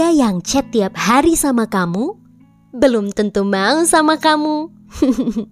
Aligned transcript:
dia 0.00 0.16
yang 0.16 0.40
chat 0.40 0.64
tiap 0.72 0.96
hari 0.96 1.36
sama 1.36 1.68
kamu 1.68 2.16
belum 2.72 3.12
tentu 3.12 3.44
mau 3.44 3.84
sama 3.84 4.16
kamu. 4.16 4.72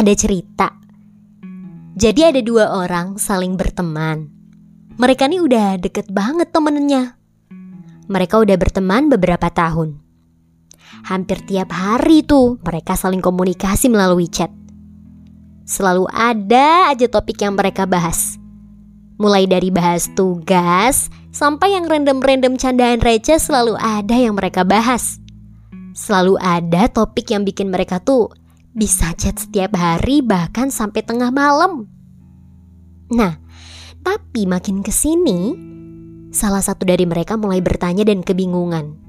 ada 0.00 0.12
cerita. 0.16 0.72
Jadi 1.92 2.24
ada 2.24 2.40
dua 2.40 2.72
orang 2.72 3.20
saling 3.20 3.60
berteman. 3.60 4.32
Mereka 4.96 5.28
nih 5.28 5.44
udah 5.44 5.76
deket 5.76 6.08
banget 6.08 6.56
temennya. 6.56 7.20
Mereka 8.08 8.40
udah 8.40 8.56
berteman 8.56 9.12
beberapa 9.12 9.52
tahun. 9.52 10.00
Hampir 11.12 11.44
tiap 11.44 11.68
hari 11.68 12.24
tuh 12.24 12.56
mereka 12.64 12.96
saling 12.96 13.20
komunikasi 13.20 13.92
melalui 13.92 14.32
chat. 14.32 14.48
Selalu 15.68 16.08
ada 16.08 16.88
aja 16.88 17.12
topik 17.12 17.44
yang 17.44 17.52
mereka 17.52 17.84
bahas. 17.84 18.40
Mulai 19.16 19.48
dari 19.48 19.72
bahas 19.72 20.12
tugas 20.12 21.08
sampai 21.32 21.72
yang 21.72 21.88
random-random 21.88 22.60
candaan 22.60 23.00
receh 23.00 23.40
selalu 23.40 23.72
ada 23.80 24.12
yang 24.12 24.36
mereka 24.36 24.60
bahas. 24.60 25.16
Selalu 25.96 26.36
ada 26.36 26.92
topik 26.92 27.32
yang 27.32 27.48
bikin 27.48 27.72
mereka 27.72 27.96
tuh 27.96 28.28
bisa 28.76 29.16
chat 29.16 29.40
setiap 29.40 29.72
hari 29.72 30.20
bahkan 30.20 30.68
sampai 30.68 31.00
tengah 31.00 31.32
malam. 31.32 31.88
Nah, 33.08 33.40
tapi 34.04 34.44
makin 34.44 34.84
ke 34.84 34.92
sini, 34.92 35.56
salah 36.28 36.60
satu 36.60 36.84
dari 36.84 37.08
mereka 37.08 37.40
mulai 37.40 37.64
bertanya 37.64 38.04
dan 38.04 38.20
kebingungan. 38.20 39.00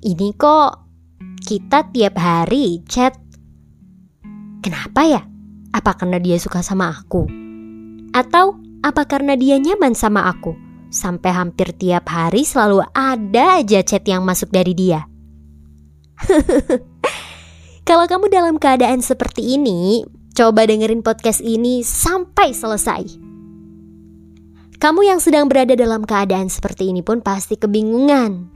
Ini 0.00 0.32
kok 0.40 0.80
kita 1.44 1.92
tiap 1.92 2.16
hari 2.16 2.80
chat. 2.88 3.12
Kenapa 4.64 5.04
ya? 5.04 5.20
Apa 5.76 5.92
karena 6.00 6.16
dia 6.16 6.40
suka 6.40 6.64
sama 6.64 6.88
aku? 6.88 7.28
Atau 8.16 8.63
apa 8.84 9.08
karena 9.08 9.32
dia 9.32 9.56
nyaman 9.56 9.96
sama 9.96 10.28
aku? 10.28 10.52
Sampai 10.92 11.32
hampir 11.32 11.72
tiap 11.72 12.04
hari 12.12 12.44
selalu 12.44 12.84
ada 12.92 13.64
aja 13.64 13.80
chat 13.80 14.04
yang 14.04 14.20
masuk 14.28 14.52
dari 14.52 14.76
dia. 14.76 15.08
Kalau 17.88 18.04
kamu 18.04 18.28
dalam 18.28 18.56
keadaan 18.60 19.00
seperti 19.00 19.56
ini, 19.56 20.04
coba 20.36 20.68
dengerin 20.68 21.00
podcast 21.00 21.40
ini 21.40 21.80
sampai 21.80 22.52
selesai. 22.52 23.02
Kamu 24.76 25.00
yang 25.00 25.16
sedang 25.16 25.48
berada 25.48 25.72
dalam 25.72 26.04
keadaan 26.04 26.52
seperti 26.52 26.92
ini 26.92 27.00
pun 27.00 27.24
pasti 27.24 27.56
kebingungan. 27.56 28.52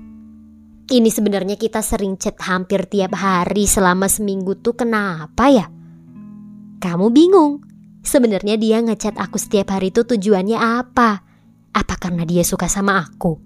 Ini 0.89 1.09
sebenarnya 1.09 1.57
kita 1.57 1.81
sering 1.81 2.21
chat 2.21 2.37
hampir 2.45 2.85
tiap 2.85 3.17
hari 3.17 3.65
selama 3.65 4.09
seminggu 4.13 4.61
tuh 4.61 4.77
kenapa 4.77 5.49
ya? 5.49 5.69
Kamu 6.81 7.09
bingung. 7.13 7.65
Sebenarnya 8.03 8.57
dia 8.57 8.79
ngechat 8.81 9.19
aku 9.19 9.37
setiap 9.37 9.75
hari 9.75 9.91
itu 9.91 10.07
tujuannya 10.07 10.59
apa? 10.59 11.23
Apa 11.75 11.95
karena 12.01 12.25
dia 12.25 12.43
suka 12.47 12.71
sama 12.71 13.03
aku? 13.03 13.39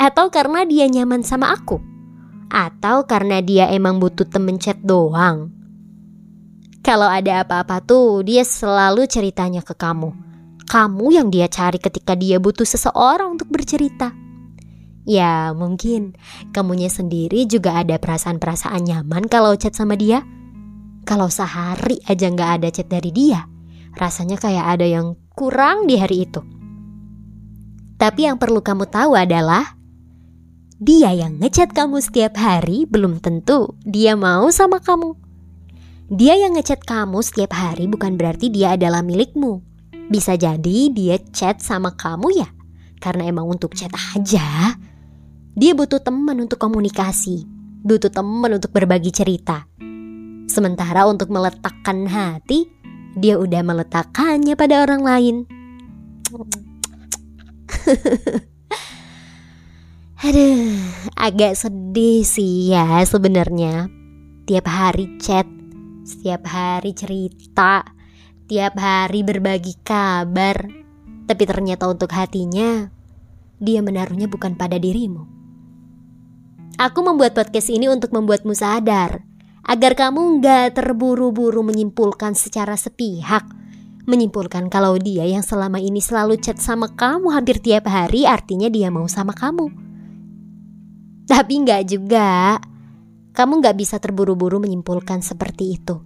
Atau 0.00 0.32
karena 0.32 0.64
dia 0.64 0.88
nyaman 0.88 1.20
sama 1.20 1.52
aku? 1.52 1.78
Atau 2.50 3.06
karena 3.06 3.38
dia 3.44 3.70
emang 3.70 4.02
butuh 4.02 4.26
temen 4.26 4.58
chat 4.58 4.80
doang? 4.82 5.54
Kalau 6.80 7.06
ada 7.06 7.44
apa-apa 7.44 7.84
tuh 7.84 8.24
dia 8.24 8.40
selalu 8.42 9.04
ceritanya 9.04 9.60
ke 9.60 9.76
kamu. 9.76 10.10
Kamu 10.64 11.06
yang 11.12 11.28
dia 11.28 11.46
cari 11.46 11.76
ketika 11.76 12.16
dia 12.16 12.40
butuh 12.40 12.64
seseorang 12.64 13.36
untuk 13.36 13.52
bercerita. 13.52 14.16
Ya 15.04 15.52
mungkin 15.52 16.16
kamunya 16.56 16.88
sendiri 16.88 17.44
juga 17.44 17.76
ada 17.80 18.00
perasaan-perasaan 18.00 18.84
nyaman 18.86 19.28
kalau 19.28 19.52
chat 19.60 19.76
sama 19.76 19.98
dia. 19.98 20.24
Kalau 21.04 21.28
sehari 21.28 22.00
aja 22.06 22.30
nggak 22.30 22.50
ada 22.60 22.68
chat 22.70 22.86
dari 22.86 23.10
dia, 23.10 23.44
rasanya 23.96 24.36
kayak 24.38 24.78
ada 24.78 24.86
yang 24.86 25.18
kurang 25.34 25.88
di 25.88 25.96
hari 25.96 26.28
itu. 26.28 26.42
Tapi 28.00 28.28
yang 28.28 28.40
perlu 28.40 28.64
kamu 28.64 28.88
tahu 28.88 29.12
adalah 29.12 29.76
dia 30.80 31.12
yang 31.12 31.36
ngechat 31.36 31.76
kamu 31.76 32.00
setiap 32.00 32.40
hari 32.40 32.88
belum 32.88 33.20
tentu 33.20 33.76
dia 33.84 34.16
mau 34.16 34.48
sama 34.48 34.80
kamu. 34.80 35.12
Dia 36.10 36.34
yang 36.40 36.56
ngechat 36.56 36.88
kamu 36.88 37.20
setiap 37.20 37.52
hari 37.52 37.86
bukan 37.86 38.16
berarti 38.16 38.48
dia 38.48 38.74
adalah 38.74 39.04
milikmu. 39.04 39.60
Bisa 40.10 40.34
jadi 40.34 40.90
dia 40.90 41.20
chat 41.30 41.62
sama 41.62 41.94
kamu 41.94 42.34
ya, 42.34 42.48
karena 42.98 43.30
emang 43.30 43.46
untuk 43.46 43.76
chat 43.78 43.94
aja. 44.16 44.74
Dia 45.54 45.72
butuh 45.76 46.02
teman 46.02 46.40
untuk 46.40 46.58
komunikasi, 46.58 47.46
butuh 47.84 48.10
teman 48.10 48.58
untuk 48.58 48.74
berbagi 48.74 49.14
cerita. 49.14 49.68
Sementara 50.50 51.06
untuk 51.06 51.30
meletakkan 51.30 52.10
hati, 52.10 52.66
dia 53.16 53.38
udah 53.38 53.62
meletakkannya 53.64 54.54
pada 54.54 54.86
orang 54.86 55.02
lain. 55.02 55.36
Aduh, 60.20 60.76
agak 61.16 61.56
sedih 61.56 62.22
sih 62.22 62.76
ya 62.76 63.00
sebenarnya. 63.08 63.88
Tiap 64.44 64.66
hari 64.68 65.16
chat, 65.16 65.48
setiap 66.04 66.44
hari 66.44 66.92
cerita, 66.92 67.88
tiap 68.44 68.76
hari 68.76 69.24
berbagi 69.24 69.80
kabar. 69.80 70.68
Tapi 71.24 71.42
ternyata 71.46 71.88
untuk 71.88 72.12
hatinya, 72.12 72.90
dia 73.62 73.80
menaruhnya 73.80 74.28
bukan 74.28 74.58
pada 74.58 74.76
dirimu. 74.76 75.24
Aku 76.76 77.00
membuat 77.00 77.32
podcast 77.32 77.72
ini 77.72 77.88
untuk 77.88 78.12
membuatmu 78.12 78.52
sadar 78.52 79.29
agar 79.66 79.92
kamu 79.92 80.40
nggak 80.40 80.76
terburu-buru 80.76 81.60
menyimpulkan 81.60 82.32
secara 82.32 82.74
sepihak. 82.74 83.44
Menyimpulkan 84.08 84.72
kalau 84.72 84.96
dia 84.96 85.28
yang 85.28 85.44
selama 85.44 85.76
ini 85.78 86.00
selalu 86.00 86.40
chat 86.40 86.56
sama 86.56 86.90
kamu 86.90 87.30
hampir 87.30 87.60
tiap 87.60 87.86
hari 87.86 88.24
artinya 88.24 88.72
dia 88.72 88.88
mau 88.88 89.04
sama 89.06 89.36
kamu. 89.36 89.70
Tapi 91.28 91.52
nggak 91.62 91.82
juga. 91.86 92.58
Kamu 93.30 93.62
nggak 93.62 93.76
bisa 93.78 94.02
terburu-buru 94.02 94.58
menyimpulkan 94.58 95.22
seperti 95.22 95.78
itu. 95.78 96.02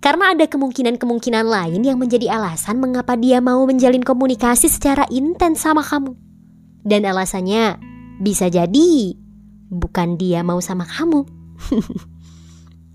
Karena 0.00 0.32
ada 0.32 0.48
kemungkinan-kemungkinan 0.48 1.44
lain 1.44 1.80
yang 1.84 2.00
menjadi 2.00 2.32
alasan 2.32 2.80
mengapa 2.80 3.16
dia 3.16 3.40
mau 3.44 3.64
menjalin 3.68 4.00
komunikasi 4.00 4.68
secara 4.72 5.04
intens 5.12 5.64
sama 5.64 5.84
kamu. 5.84 6.16
Dan 6.86 7.04
alasannya 7.04 7.76
bisa 8.22 8.48
jadi 8.48 9.16
bukan 9.68 10.16
dia 10.16 10.40
mau 10.40 10.62
sama 10.64 10.88
kamu. 10.88 11.26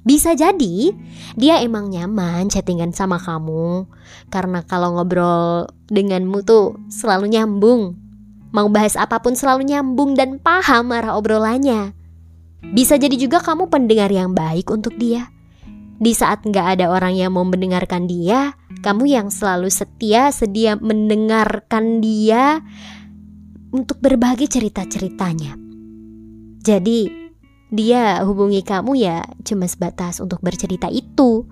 Bisa 0.01 0.33
jadi 0.33 0.97
dia 1.37 1.61
emang 1.61 1.93
nyaman 1.93 2.49
chattingan 2.49 2.89
sama 2.89 3.21
kamu. 3.21 3.85
Karena 4.33 4.65
kalau 4.65 4.97
ngobrol 4.97 5.69
denganmu 5.93 6.41
tuh 6.41 6.81
selalu 6.89 7.37
nyambung. 7.37 7.97
Mau 8.51 8.67
bahas 8.67 8.99
apa 8.99 9.21
pun 9.21 9.37
selalu 9.37 9.69
nyambung 9.69 10.17
dan 10.17 10.41
paham 10.41 10.91
arah 10.91 11.15
obrolannya. 11.15 11.93
Bisa 12.73 12.97
jadi 12.97 13.13
juga 13.15 13.39
kamu 13.39 13.69
pendengar 13.69 14.09
yang 14.09 14.33
baik 14.33 14.69
untuk 14.73 14.97
dia. 14.97 15.29
Di 16.01 16.17
saat 16.17 16.41
nggak 16.41 16.81
ada 16.81 16.89
orang 16.89 17.13
yang 17.13 17.37
mau 17.37 17.45
mendengarkan 17.45 18.09
dia 18.09 18.57
Kamu 18.81 19.05
yang 19.05 19.29
selalu 19.29 19.69
setia 19.69 20.33
sedia 20.33 20.73
mendengarkan 20.73 22.01
dia 22.01 22.65
Untuk 23.69 24.01
berbagi 24.01 24.49
cerita-ceritanya. 24.49 25.53
Jadi 26.65 27.20
dia 27.71 28.19
hubungi 28.27 28.67
kamu 28.67 28.99
ya 28.99 29.23
cuma 29.47 29.63
sebatas 29.63 30.19
untuk 30.19 30.43
bercerita 30.43 30.91
itu. 30.91 31.47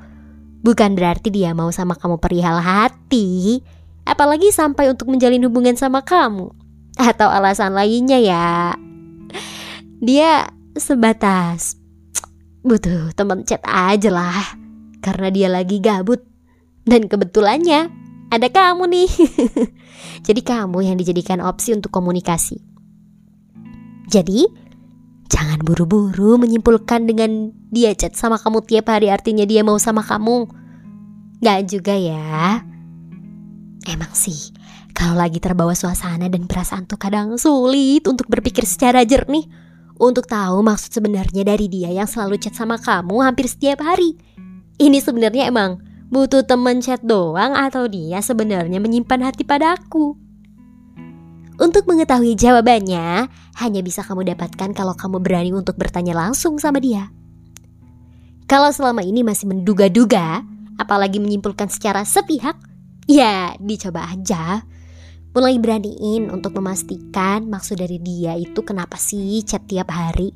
Bukan 0.60 1.00
berarti 1.00 1.32
dia 1.32 1.56
mau 1.56 1.72
sama 1.72 1.96
kamu 1.96 2.20
perihal 2.20 2.60
hati, 2.60 3.64
apalagi 4.04 4.52
sampai 4.52 4.92
untuk 4.92 5.08
menjalin 5.08 5.48
hubungan 5.48 5.80
sama 5.80 6.04
kamu. 6.04 6.52
Atau 7.00 7.32
alasan 7.32 7.72
lainnya 7.72 8.20
ya. 8.20 8.76
Dia 10.04 10.52
sebatas 10.76 11.80
butuh 12.68 13.16
teman 13.16 13.48
chat 13.48 13.64
aja 13.64 14.12
lah. 14.12 14.44
Karena 15.00 15.32
dia 15.32 15.48
lagi 15.48 15.80
gabut. 15.80 16.20
Dan 16.84 17.08
kebetulannya 17.08 17.88
ada 18.28 18.48
kamu 18.52 18.92
nih. 18.92 19.12
Jadi 20.28 20.42
kamu 20.44 20.84
yang 20.84 21.00
dijadikan 21.00 21.40
opsi 21.40 21.72
untuk 21.72 21.96
komunikasi. 21.96 22.60
Jadi 24.12 24.69
Jangan 25.30 25.62
buru-buru 25.62 26.42
menyimpulkan 26.42 27.06
dengan 27.06 27.54
dia 27.70 27.94
chat 27.94 28.18
sama 28.18 28.42
kamu 28.42 28.66
tiap 28.66 28.90
hari 28.90 29.14
artinya 29.14 29.46
dia 29.46 29.62
mau 29.62 29.78
sama 29.78 30.02
kamu. 30.02 30.50
Gak 31.40 31.70
juga 31.70 31.94
ya. 31.94 32.66
Emang 33.86 34.12
sih, 34.12 34.52
kalau 34.92 35.16
lagi 35.16 35.38
terbawa 35.38 35.78
suasana 35.78 36.28
dan 36.28 36.50
perasaan 36.50 36.90
tuh 36.90 36.98
kadang 36.98 37.38
sulit 37.38 38.04
untuk 38.10 38.28
berpikir 38.28 38.66
secara 38.66 39.06
jernih. 39.06 39.46
Untuk 40.00 40.32
tahu 40.32 40.64
maksud 40.64 40.96
sebenarnya 40.96 41.44
dari 41.44 41.68
dia 41.68 41.92
yang 41.92 42.08
selalu 42.08 42.40
chat 42.40 42.56
sama 42.56 42.80
kamu 42.80 43.20
hampir 43.24 43.46
setiap 43.48 43.84
hari. 43.84 44.16
Ini 44.80 44.98
sebenarnya 45.04 45.52
emang 45.52 45.84
butuh 46.10 46.42
temen 46.48 46.80
chat 46.80 47.04
doang 47.04 47.52
atau 47.54 47.86
dia 47.86 48.24
sebenarnya 48.24 48.80
menyimpan 48.82 49.30
hati 49.30 49.44
padaku? 49.44 50.29
Untuk 51.60 51.92
mengetahui 51.92 52.40
jawabannya, 52.40 53.28
hanya 53.60 53.82
bisa 53.84 54.00
kamu 54.00 54.32
dapatkan 54.32 54.72
kalau 54.72 54.96
kamu 54.96 55.20
berani 55.20 55.52
untuk 55.52 55.76
bertanya 55.76 56.16
langsung 56.16 56.56
sama 56.56 56.80
dia. 56.80 57.12
Kalau 58.48 58.72
selama 58.72 59.04
ini 59.04 59.28
masih 59.28 59.52
menduga-duga, 59.52 60.40
apalagi 60.80 61.20
menyimpulkan 61.20 61.68
secara 61.68 62.08
sepihak, 62.08 62.56
ya 63.12 63.60
dicoba 63.60 64.08
aja. 64.08 64.64
Mulai 65.36 65.60
beraniin 65.60 66.32
untuk 66.32 66.56
memastikan 66.58 67.46
maksud 67.46 67.78
dari 67.78 68.00
dia 68.00 68.40
itu 68.40 68.64
kenapa 68.64 68.96
sih 68.96 69.44
chat 69.44 69.62
tiap 69.68 69.92
hari. 69.92 70.32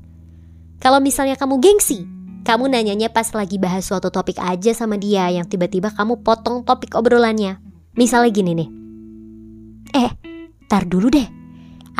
Kalau 0.83 0.99
misalnya 0.99 1.39
kamu 1.39 1.63
gengsi, 1.63 2.03
kamu 2.43 2.67
nanyanya 2.67 3.07
pas 3.07 3.31
lagi 3.31 3.55
bahas 3.55 3.87
suatu 3.87 4.11
topik 4.11 4.37
aja 4.43 4.75
sama 4.75 4.99
dia 4.99 5.31
yang 5.31 5.47
tiba-tiba 5.47 5.95
kamu 5.95 6.19
potong 6.19 6.67
topik 6.67 6.99
obrolannya. 6.99 7.63
Misalnya 7.95 8.29
gini 8.35 8.51
nih. 8.53 8.69
Eh, 9.95 10.11
tar 10.73 10.89
dulu 10.89 11.13
deh. 11.13 11.29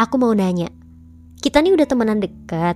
Aku 0.02 0.18
mau 0.18 0.34
nanya. 0.34 0.74
Kita 1.38 1.62
nih 1.62 1.78
udah 1.78 1.86
temenan 1.86 2.18
deket. 2.18 2.74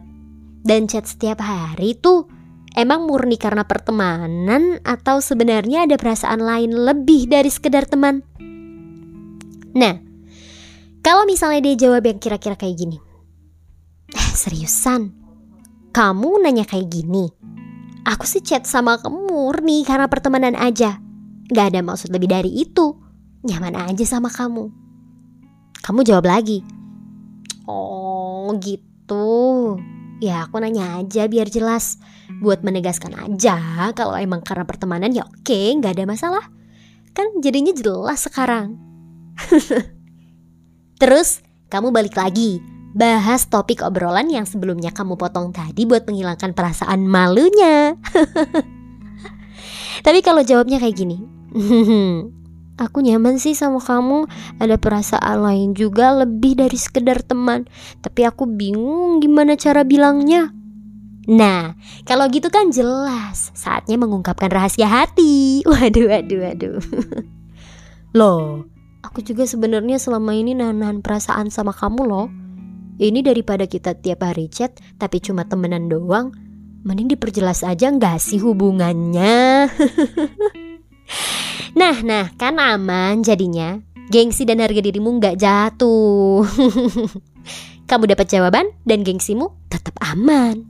Dan 0.61 0.85
chat 0.85 1.09
setiap 1.09 1.41
hari 1.41 1.97
tuh 1.97 2.29
emang 2.77 3.09
murni 3.09 3.41
karena 3.41 3.65
pertemanan 3.65 4.77
atau 4.85 5.17
sebenarnya 5.17 5.89
ada 5.89 5.97
perasaan 5.97 6.45
lain 6.45 6.69
lebih 6.69 7.25
dari 7.25 7.49
sekedar 7.49 7.89
teman? 7.89 8.21
Nah, 9.73 9.97
kalau 11.01 11.25
misalnya 11.25 11.65
dia 11.65 11.89
jawab 11.89 12.05
yang 12.05 12.21
kira-kira 12.21 12.53
kayak 12.53 12.77
gini. 12.77 13.01
Eh, 14.13 14.31
seriusan? 14.37 15.17
Kamu 15.89 16.45
nanya 16.45 16.69
kayak 16.69 16.93
gini? 16.93 17.25
Aku 18.05 18.29
sih 18.29 18.45
chat 18.45 18.69
sama 18.69 19.01
kamu 19.01 19.33
murni 19.33 19.81
karena 19.81 20.05
pertemanan 20.05 20.53
aja. 20.53 21.01
Gak 21.49 21.73
ada 21.73 21.81
maksud 21.81 22.13
lebih 22.13 22.29
dari 22.29 22.53
itu. 22.53 22.93
Nyaman 23.47 23.73
aja 23.89 24.05
sama 24.05 24.29
kamu. 24.29 24.86
Kamu 25.81 26.05
jawab 26.05 26.29
lagi. 26.29 26.61
Oh 27.67 28.53
gitu. 28.61 29.77
Ya 30.17 30.47
aku 30.47 30.57
nanya 30.57 31.01
aja 31.01 31.29
biar 31.29 31.51
jelas. 31.51 32.01
Buat 32.41 32.65
menegaskan 32.65 33.13
aja 33.17 33.89
kalau 33.93 34.17
emang 34.17 34.41
karena 34.41 34.65
pertemanan 34.65 35.13
ya 35.13 35.25
oke 35.25 35.59
gak 35.81 35.97
ada 35.97 36.05
masalah. 36.07 36.45
Kan 37.13 37.41
jadinya 37.41 37.73
jelas 37.73 38.25
sekarang. 38.25 38.77
Terus 41.01 41.45
kamu 41.69 41.93
balik 41.93 42.17
lagi 42.17 42.61
bahas 42.97 43.45
topik 43.45 43.85
obrolan 43.85 44.25
yang 44.33 44.49
sebelumnya 44.49 44.89
kamu 44.89 45.21
potong 45.21 45.53
tadi 45.53 45.85
buat 45.85 46.09
menghilangkan 46.09 46.57
perasaan 46.57 47.05
malunya. 47.05 47.93
Tapi 50.05 50.19
kalau 50.25 50.41
jawabnya 50.41 50.81
kayak 50.81 50.97
gini, 50.97 51.21
aku 52.77 53.03
nyaman 53.03 53.41
sih 53.41 53.57
sama 53.57 53.81
kamu, 53.81 54.29
ada 54.61 54.77
perasaan 54.77 55.43
lain 55.43 55.69
juga 55.73 56.13
lebih 56.13 56.57
dari 56.57 56.77
sekedar 56.77 57.25
teman. 57.25 57.65
Tapi 58.01 58.23
aku 58.23 58.45
bingung 58.47 59.19
gimana 59.19 59.57
cara 59.57 59.83
bilangnya. 59.83 60.53
Nah, 61.27 61.75
kalau 62.07 62.31
gitu 62.31 62.47
kan 62.47 62.71
jelas 62.71 63.51
saatnya 63.51 63.99
mengungkapkan 63.99 64.47
rahasia 64.47 64.87
hati. 64.87 65.59
Waduh, 65.67 66.07
waduh, 66.07 66.39
waduh. 66.39 66.79
Loh, 68.17 68.63
Aku 69.07 69.23
juga 69.23 69.47
sebenarnya 69.47 70.01
selama 70.03 70.35
ini 70.35 70.51
nahan-nahan 70.51 70.99
perasaan 70.99 71.47
sama 71.47 71.71
kamu 71.71 72.11
loh. 72.11 72.27
Ini 72.99 73.23
daripada 73.23 73.63
kita 73.63 73.95
tiap 73.95 74.25
hari 74.25 74.51
chat 74.51 74.75
tapi 74.99 75.23
cuma 75.23 75.47
temenan 75.47 75.87
doang, 75.87 76.35
mending 76.83 77.13
diperjelas 77.15 77.63
aja 77.63 77.87
nggak 77.93 78.19
sih 78.19 78.41
hubungannya? 78.43 79.69
nah, 81.77 81.95
nah, 82.01 82.25
kan 82.35 82.57
aman 82.57 83.21
jadinya. 83.21 83.77
Gengsi 84.09 84.49
dan 84.49 84.59
harga 84.59 84.81
dirimu 84.81 85.21
nggak 85.21 85.37
jatuh. 85.37 86.41
Kamu 87.89 88.03
dapat 88.09 88.27
jawaban 88.27 88.73
dan 88.83 89.05
gengsimu 89.05 89.53
tetap 89.69 89.95
aman. 90.01 90.65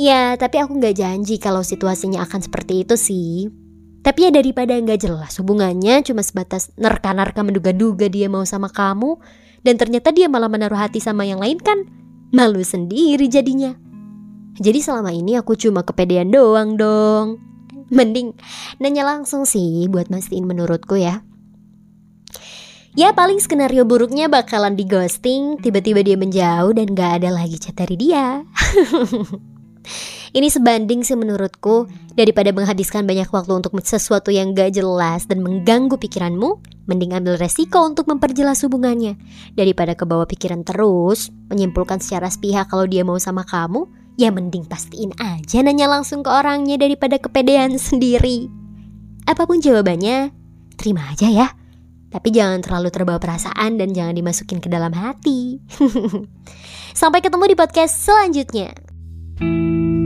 Ya, 0.00 0.34
tapi 0.40 0.58
aku 0.58 0.80
nggak 0.80 0.96
janji 0.96 1.36
kalau 1.36 1.60
situasinya 1.60 2.24
akan 2.24 2.40
seperti 2.40 2.88
itu 2.88 2.96
sih. 2.96 3.52
Tapi 4.00 4.26
ya 4.26 4.30
daripada 4.32 4.72
nggak 4.72 4.96
jelas 4.96 5.36
hubungannya 5.36 6.00
cuma 6.00 6.24
sebatas 6.24 6.72
nerka-nerka 6.80 7.44
menduga-duga 7.44 8.08
dia 8.08 8.32
mau 8.32 8.48
sama 8.48 8.72
kamu 8.72 9.20
dan 9.60 9.76
ternyata 9.76 10.08
dia 10.08 10.24
malah 10.24 10.48
menaruh 10.48 10.80
hati 10.80 11.04
sama 11.04 11.28
yang 11.28 11.36
lain 11.36 11.60
kan 11.60 11.84
malu 12.32 12.64
sendiri 12.64 13.28
jadinya. 13.28 13.76
Jadi 14.56 14.80
selama 14.80 15.12
ini 15.12 15.36
aku 15.36 15.52
cuma 15.52 15.84
kepedean 15.84 16.32
doang 16.32 16.80
dong. 16.80 17.44
Mending 17.96 18.38
nanya 18.78 19.02
langsung 19.02 19.42
sih 19.42 19.90
buat 19.90 20.08
mastiin 20.08 20.46
menurutku 20.46 20.94
ya. 20.94 21.26
Ya 22.98 23.14
paling 23.14 23.38
skenario 23.38 23.86
buruknya 23.86 24.26
bakalan 24.26 24.74
di 24.74 24.82
ghosting, 24.82 25.62
tiba-tiba 25.62 26.02
dia 26.02 26.18
menjauh 26.18 26.74
dan 26.74 26.90
gak 26.90 27.22
ada 27.22 27.30
lagi 27.30 27.54
chat 27.54 27.78
dari 27.78 27.94
dia. 27.94 28.42
Ini 30.30 30.46
sebanding 30.46 31.02
sih 31.06 31.18
menurutku 31.18 31.90
daripada 32.14 32.54
menghabiskan 32.54 33.06
banyak 33.06 33.30
waktu 33.30 33.50
untuk 33.50 33.74
sesuatu 33.82 34.34
yang 34.34 34.54
gak 34.58 34.74
jelas 34.74 35.26
dan 35.30 35.42
mengganggu 35.42 35.98
pikiranmu, 35.98 36.58
mending 36.90 37.14
ambil 37.14 37.38
resiko 37.38 37.82
untuk 37.86 38.10
memperjelas 38.10 38.62
hubungannya 38.66 39.14
daripada 39.54 39.94
kebawa 39.94 40.26
pikiran 40.26 40.66
terus, 40.66 41.30
menyimpulkan 41.50 42.02
secara 42.02 42.26
sepihak 42.26 42.70
kalau 42.70 42.90
dia 42.90 43.06
mau 43.06 43.18
sama 43.22 43.46
kamu, 43.46 43.86
ya 44.20 44.28
mending 44.28 44.68
pastiin 44.68 45.16
aja 45.16 45.64
nanya 45.64 45.88
langsung 45.88 46.20
ke 46.20 46.28
orangnya 46.28 46.76
daripada 46.76 47.16
kepedean 47.16 47.80
sendiri. 47.80 48.52
Apa 49.24 49.48
pun 49.48 49.64
jawabannya, 49.64 50.28
terima 50.76 51.08
aja 51.08 51.32
ya. 51.32 51.48
Tapi 52.12 52.28
jangan 52.28 52.60
terlalu 52.60 52.92
terbawa 52.92 53.16
perasaan 53.16 53.80
dan 53.80 53.96
jangan 53.96 54.12
dimasukin 54.12 54.60
ke 54.60 54.68
dalam 54.68 54.92
hati. 54.92 55.62
Sampai 57.00 57.24
ketemu 57.24 57.54
di 57.54 57.56
podcast 57.56 57.96
selanjutnya. 57.96 58.76
thank 59.40 59.48
you 59.48 59.99